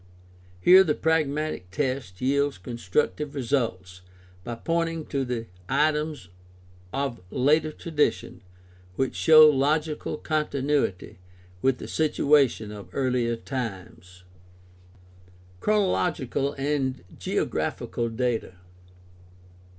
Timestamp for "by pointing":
4.43-5.05